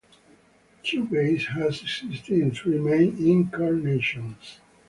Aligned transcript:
Cubase 0.83 1.45
has 1.49 1.83
existed 1.83 2.31
in 2.39 2.49
three 2.49 2.79
main 2.79 3.15
incarnations. 3.23 4.59